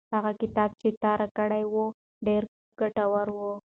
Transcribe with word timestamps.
هغه 0.15 0.31
کتاب 0.41 0.69
چې 0.81 0.89
تا 1.01 1.11
راکړی 1.19 1.63
و 1.71 1.75
ډېر 2.25 2.43
ګټور 2.79 3.27
و. 3.35 3.39